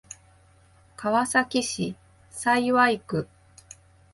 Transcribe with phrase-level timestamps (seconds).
[0.95, 1.95] 川崎市
[2.31, 3.27] 幸区